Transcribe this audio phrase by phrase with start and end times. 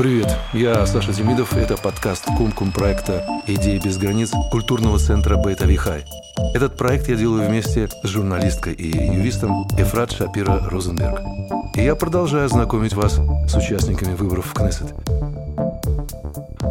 [0.00, 1.52] Привет, я Саша Демидов.
[1.52, 6.06] Это подкаст Кумкум проекта «Идеи без границ» культурного центра Бейта Вихай.
[6.54, 11.20] Этот проект я делаю вместе с журналисткой и юристом Эфрат Шапира Розенберг.
[11.74, 14.94] И я продолжаю знакомить вас с участниками выборов в Кнессет.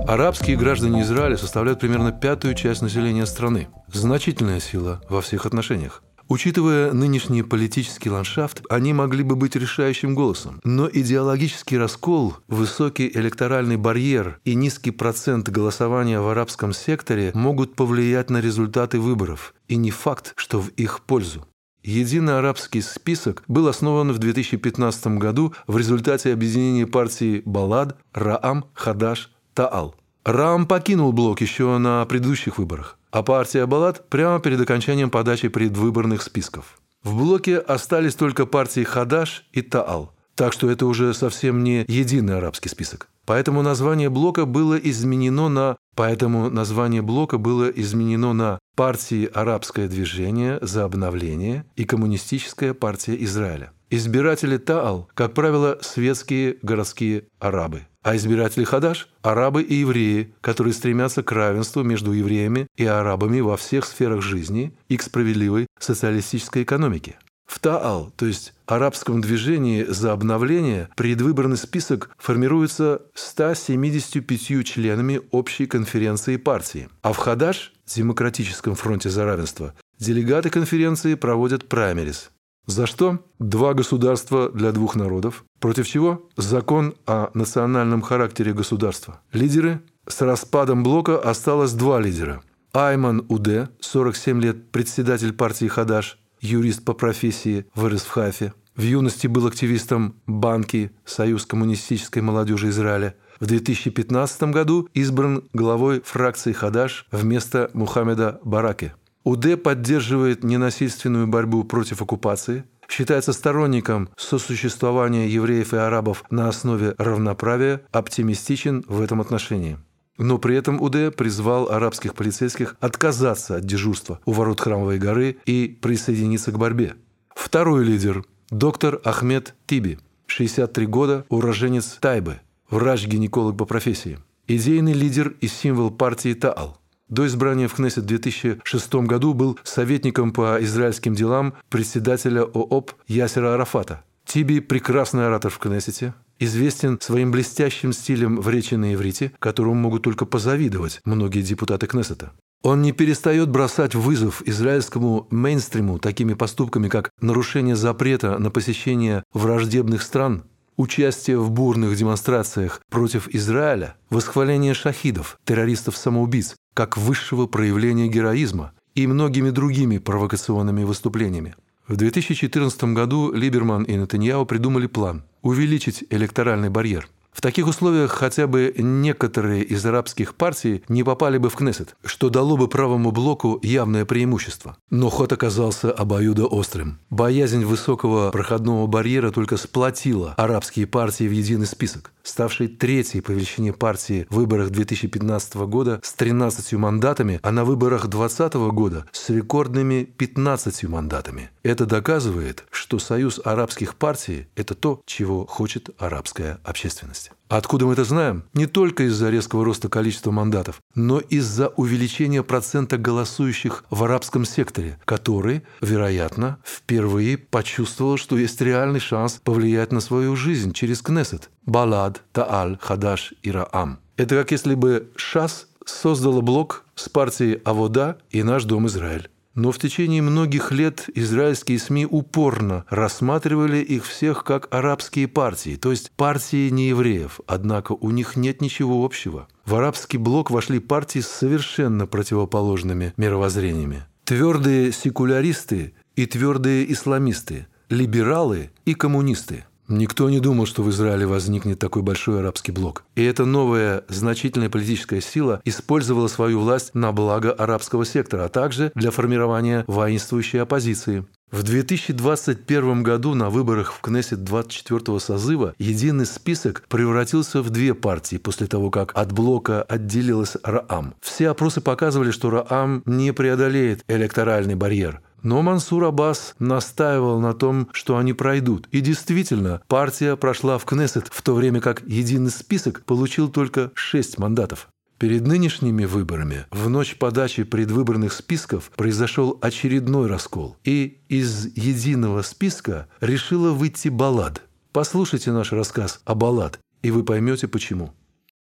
[0.08, 3.68] Арабские граждане Израиля составляют примерно пятую часть населения страны.
[3.94, 6.02] Значительная сила во всех отношениях.
[6.30, 10.62] Учитывая нынешний политический ландшафт, они могли бы быть решающим голосом.
[10.64, 18.30] Но идеологический раскол, высокий электоральный барьер и низкий процент голосования в арабском секторе могут повлиять
[18.30, 19.56] на результаты выборов.
[19.68, 21.48] И не факт, что в их пользу.
[21.84, 29.32] Единый арабский список был основан в 2015 году в результате объединения партий Балад, Раам, Хадаш,
[29.56, 29.96] Таал.
[30.24, 36.22] Раам покинул блок еще на предыдущих выборах а партия Балат прямо перед окончанием подачи предвыборных
[36.22, 36.80] списков.
[37.04, 42.38] В блоке остались только партии Хадаш и Таал, так что это уже совсем не единый
[42.38, 43.08] арабский список.
[43.26, 50.58] Поэтому название блока было изменено на Поэтому название блока было изменено на партии «Арабское движение
[50.62, 53.74] за обновление» и «Коммунистическая партия Израиля».
[53.92, 57.88] Избиратели Таал, как правило, светские городские арабы.
[58.04, 63.58] А избиратели Хадаш– арабы и евреи, которые стремятся к равенству между евреями и арабами во
[63.58, 67.18] всех сферах жизни и к справедливой социалистической экономике.
[67.48, 76.38] В Таал, то есть арабском движении за обновление, предвыборный список формируется 175 членами общей конференции
[76.38, 76.90] партии.
[77.02, 82.30] А в Хадаш, Демократическом фронте за равенство, делегаты конференции проводят праймерис.
[82.70, 83.18] За что?
[83.40, 85.44] Два государства для двух народов.
[85.60, 86.30] Против чего?
[86.38, 89.22] Закон о национальном характере государства.
[89.34, 89.82] Лидеры?
[90.08, 92.44] С распадом блока осталось два лидера.
[92.72, 98.54] Айман Уде, 47 лет, председатель партии Хадаш, юрист по профессии, вырос в Хафе.
[98.76, 103.16] В юности был активистом Банки, Союз коммунистической молодежи Израиля.
[103.40, 108.94] В 2015 году избран главой фракции Хадаш вместо Мухаммеда Бараки.
[109.30, 117.84] УД поддерживает ненасильственную борьбу против оккупации, считается сторонником сосуществования евреев и арабов на основе равноправия,
[117.92, 119.78] оптимистичен в этом отношении.
[120.18, 125.78] Но при этом УД призвал арабских полицейских отказаться от дежурства у ворот Храмовой горы и
[125.80, 126.96] присоединиться к борьбе.
[127.36, 132.40] Второй лидер– доктор Ахмед Тиби, 63 года, уроженец Тайбы,
[132.72, 134.18] врач-гинеколог по профессии.
[134.48, 136.79] Идейный лидер и символ партии Таал.
[137.10, 143.56] До избрания в Кнессет в 2006 году был советником по израильским делам председателя ООП Ясера
[143.56, 144.04] Арафата.
[144.26, 150.04] Тиби– прекрасный оратор в Кнессете, известен своим блестящим стилем в речи на иврите, которому могут
[150.04, 152.32] только позавидовать многие депутаты Кнессета.
[152.62, 160.04] Он не перестает бросать вызов израильскому мейнстриму такими поступками, как нарушение запрета на посещение враждебных
[160.04, 160.44] стран,
[160.78, 169.50] участие в бурных демонстрациях против Израиля, восхваление шахидов, террористов-самоубийц, как высшего проявления героизма и многими
[169.50, 171.56] другими провокационными выступлениями.
[171.90, 177.10] В 2014 году Либерман и Нетаньяу придумали план– увеличить электоральный барьер–
[177.40, 182.30] в таких условиях хотя бы некоторые из арабских партий не попали бы в Кнессет, что
[182.30, 184.76] дало бы правому блоку явное преимущество.
[184.90, 187.00] Но ход оказался обоюдоострым.
[187.10, 193.72] Боязнь высокого проходного барьера только сплотила арабские партии в единый список, ставший третьей по величине
[193.72, 200.04] партии в выборах 2015 года с 13 мандатами, а на выборах 2020 года с рекордными
[200.04, 201.52] 15 мандатами.
[201.64, 207.30] Это доказывает, что союз арабских партий– это то, чего хочет арабская общественность.
[207.48, 208.46] Откуда мы это знаем?
[208.56, 214.98] Не только из-за резкого роста количества мандатов, но из-за увеличения процента голосующих в арабском секторе,
[215.06, 221.52] который, вероятно, впервые почувствовал, что есть реальный шанс повлиять на свою жизнь через Кнессет.
[221.68, 224.00] Балад, Тааль, Хадаш и Раам.
[224.18, 229.30] Это как если бы ШАС создала блок с партией Авода и наш Дом Израиль.
[229.56, 235.92] Но в течение многих лет израильские СМИ упорно рассматривали их всех как арабские партии, то
[235.92, 239.48] есть партии неевреев, однако у них нет ничего общего.
[239.66, 244.04] В арабский блок вошли партии с совершенно противоположными мировоззрениями.
[244.24, 251.80] Твердые секуляристы и твердые исламисты, либералы и коммунисты– Никто не думал, что в Израиле возникнет
[251.80, 253.04] такой большой арабский блок.
[253.16, 258.92] И эта новая значительная политическая сила использовала свою власть на благо арабского сектора, а также
[258.94, 261.26] для формирования воинствующей оппозиции.
[261.52, 268.36] В 2021 году на выборах в Кнессет 24-го созыва единый список превратился в две партии
[268.36, 271.16] после того, как от блока отделилась Раам.
[271.22, 275.22] Все опросы показывали, что Раам не преодолеет электоральный барьер.
[275.44, 278.88] Но Мансур Аббас настаивал на том, что они пройдут.
[278.92, 284.38] И действительно, партия прошла в Кнессет, в то время как единый список получил только шесть
[284.38, 284.90] мандатов.
[285.20, 293.08] Перед нынешними выборами в ночь подачи предвыборных списков произошел очередной раскол, и из единого списка
[293.20, 294.62] решила выйти Баллад.
[294.94, 298.14] Послушайте наш рассказ о Баллад, и вы поймете почему.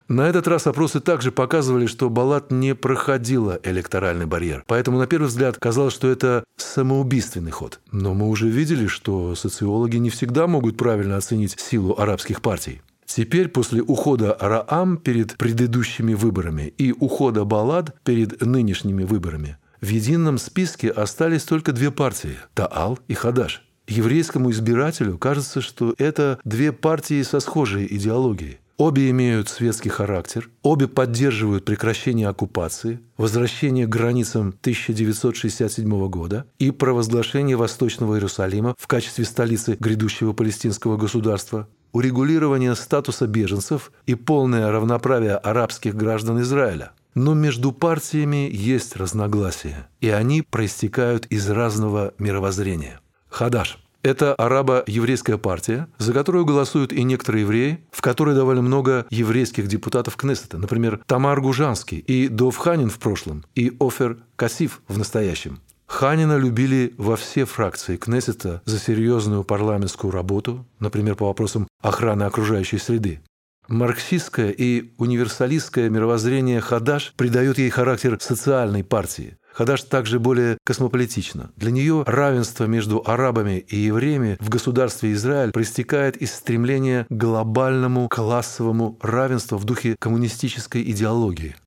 [0.10, 4.64] На этот раз опросы также показывали, что Баллад не проходила электоральный барьер.
[4.66, 6.44] Поэтому на первый взгляд казалось, что это
[6.80, 7.82] самоубийственный ход.
[7.92, 12.82] Но мы уже видели, что социологи не всегда могут правильно оценить силу арабских партий.
[13.06, 20.38] Теперь после ухода Раам перед предыдущими выборами и ухода Балад перед нынешними выборами в едином
[20.38, 23.62] списке остались только две партии– Таал и Хадаш.
[23.88, 28.60] Еврейскому избирателю кажется, что это две партии со схожей идеологией.
[28.80, 37.58] Обе имеют светский характер, обе поддерживают прекращение оккупации, возвращение к границам 1967 года и провозглашение
[37.58, 45.94] Восточного Иерусалима в качестве столицы грядущего палестинского государства, урегулирование статуса беженцев и полное равноправие арабских
[45.94, 46.94] граждан Израиля.
[47.16, 53.02] Но между партиями есть разногласия, и они проистекают из разного мировоззрения.
[53.28, 59.68] Хадаш– это арабо-еврейская партия, за которую голосуют и некоторые евреи, в которой довольно много еврейских
[59.68, 65.60] депутатов Кнессета, например, Тамар Гужанский и Дов Ханин в прошлом, и Офер Касиф в настоящем.
[65.88, 72.78] Ханина любили во все фракции Кнессета за серьезную парламентскую работу, например, по вопросам охраны окружающей
[72.78, 73.22] среды.
[73.68, 79.38] Марксистское и универсалистское мировоззрение Хадаш придает ей характер социальной партии.
[79.60, 81.52] Хадаш также более космополитична.
[81.58, 88.08] Для нее равенство между арабами и евреями в государстве Израиль проистекает из стремления к глобальному
[88.08, 91.58] классовому равенству в духе коммунистической идеологии.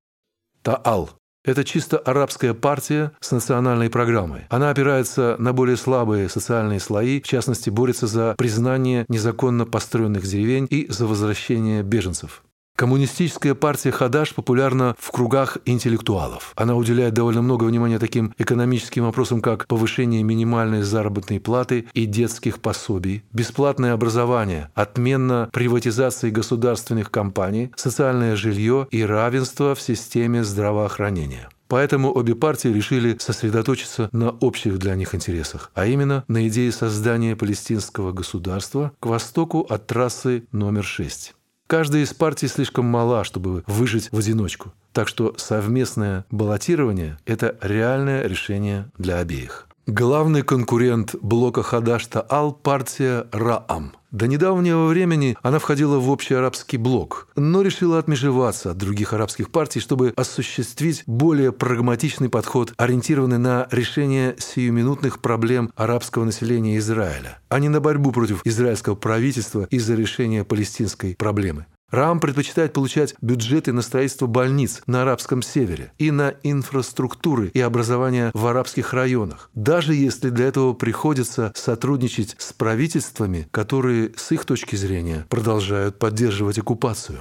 [0.62, 1.10] Таал
[1.44, 4.46] это чисто арабская партия с национальной программой.
[4.48, 10.66] Она опирается на более слабые социальные слои, в частности, борется за признание незаконно построенных деревень
[10.70, 12.42] и за возвращение беженцев.
[12.82, 16.52] Коммунистическая партия Хадаш популярна в кругах интеллектуалов.
[16.56, 22.60] Она уделяет довольно много внимания таким экономическим вопросам, как повышение минимальной заработной платы и детских
[22.60, 31.50] пособий, бесплатное образование, отмена приватизации государственных компаний, социальное жилье и равенство в системе здравоохранения.
[31.68, 37.36] Поэтому обе партии решили сосредоточиться на общих для них интересах, а именно на идее создания
[37.36, 41.34] палестинского государства к востоку от трассы номер 6.
[41.72, 44.74] Каждая из партий слишком мала, чтобы выжить в одиночку.
[44.92, 49.68] Так что совместное баллотирование– это реальное решение для обеих.
[49.86, 53.94] Главный конкурент блока Хадашта Ал– партия Раам.
[54.12, 59.50] До недавнего времени она входила в общий арабский блок, но решила отмежеваться от других арабских
[59.50, 67.58] партий, чтобы осуществить более прагматичный подход, ориентированный на решение сиюминутных проблем арабского населения Израиля, а
[67.58, 71.64] не на борьбу против израильского правительства из-за решения палестинской проблемы.
[71.92, 78.30] РАМ предпочитает получать бюджеты на строительство больниц на арабском севере и на инфраструктуры и образование
[78.32, 84.74] в арабских районах, даже если для этого приходится сотрудничать с правительствами, которые, с их точки
[84.74, 87.20] зрения, продолжают поддерживать оккупацию.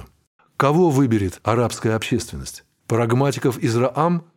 [0.56, 2.64] Кого выберет арабская общественность?
[2.92, 3.74] Прагматиков из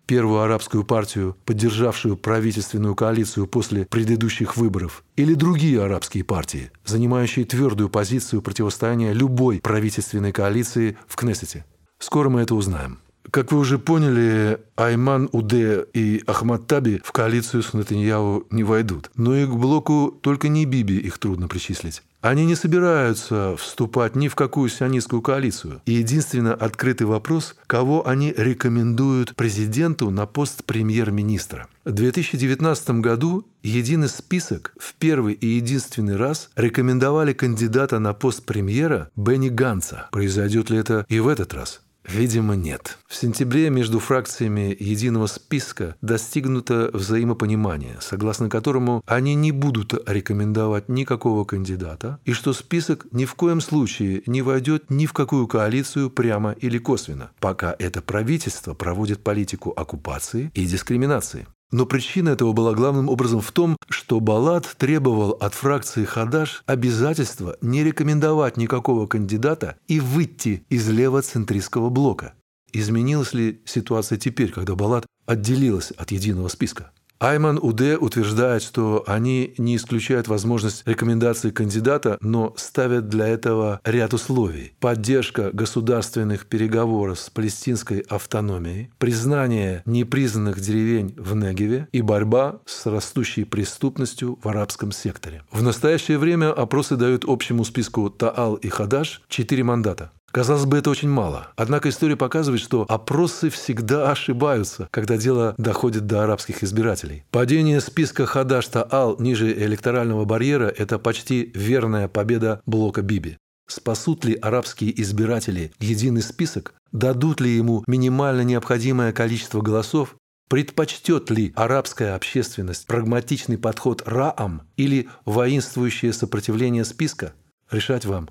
[0.05, 7.89] первую арабскую партию, поддержавшую правительственную коалицию после предыдущих выборов, или другие арабские партии, занимающие твердую
[7.89, 11.65] позицию противостояния любой правительственной коалиции в Кнессете.
[11.99, 12.99] Скоро мы это узнаем.
[13.31, 19.09] Как вы уже поняли, Айман Уде и Ахмад Таби в коалицию с Нетаньяу не войдут.
[19.15, 22.03] Но и к блоку только не Биби их трудно причислить.
[22.21, 25.81] Они не собираются вступать ни в какую сионистскую коалицию.
[25.85, 31.67] И единственно открытый вопрос, кого они рекомендуют президенту на пост премьер-министра.
[31.83, 39.11] В 2019 году единый список в первый и единственный раз рекомендовали кандидата на пост премьера
[39.15, 40.09] Бенни Ганца.
[40.11, 41.81] Произойдет ли это и в этот раз?
[42.07, 42.97] Видимо, нет.
[43.07, 51.45] В сентябре между фракциями единого списка достигнуто взаимопонимание, согласно которому они не будут рекомендовать никакого
[51.45, 56.51] кандидата, и что список ни в коем случае не войдет ни в какую коалицию прямо
[56.51, 61.47] или косвенно, пока это правительство проводит политику оккупации и дискриминации.
[61.75, 67.57] Но причина этого была главным образом в том, что Балат требовал от фракции Хадаш обязательства
[67.59, 72.33] не рекомендовать никакого кандидата и выйти из левоцентристского блока.
[72.71, 76.93] Изменилась ли ситуация теперь, когда Балат отделилась от единого списка?
[77.19, 84.13] Айман Уде утверждает, что они не исключают возможность рекомендации кандидата, но ставят для этого ряд
[84.13, 84.73] условий.
[84.79, 93.45] Поддержка государственных переговоров с палестинской автономией, признание непризнанных деревень в Негеве и борьба с растущей
[93.45, 95.43] преступностью в арабском секторе.
[95.51, 100.11] В настоящее время опросы дают общему списку Таал и Хадаш четыре мандата.
[100.35, 101.47] Казалось бы, это очень мало.
[101.55, 107.23] Однако история показывает, что опросы всегда ошибаются, когда дело доходит до арабских избирателей.
[107.31, 113.37] Падение списка Хадаш Таал ниже электорального барьера– это почти верная победа блока Биби.
[113.69, 116.73] Спасут ли арабские избиратели единый список?
[116.91, 120.17] Дадут ли ему минимально необходимое количество голосов?
[120.49, 127.31] Предпочтет ли арабская общественность прагматичный подход Раам или воинствующее сопротивление списка?
[127.71, 128.27] Решать вам.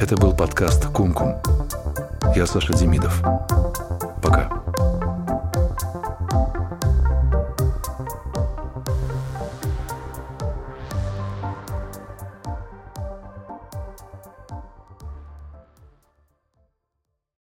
[0.00, 1.36] Это был подкаст «Кум-Кум».
[2.34, 3.22] Я Саша Демидов.